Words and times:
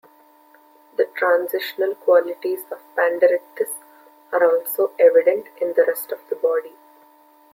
The 0.97 1.05
transitional 1.15 1.93
qualities 1.93 2.61
of 2.71 2.79
"Panderichthys" 2.95 3.69
are 4.31 4.43
also 4.43 4.93
evident 4.97 5.49
in 5.61 5.73
the 5.73 5.83
rest 5.83 6.11
of 6.11 6.17
the 6.27 6.35
body. 6.37 6.73